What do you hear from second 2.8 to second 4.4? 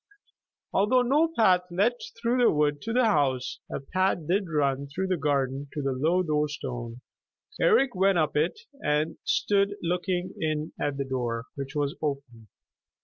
to the house, a path